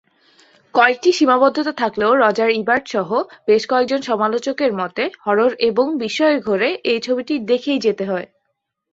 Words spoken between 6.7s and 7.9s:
এই ছবিটি দেখেই